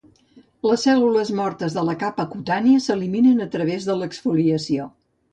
[0.67, 4.89] Les cèl·lules mortes de la capa cutània s'eliminen a través de l'exfoliació.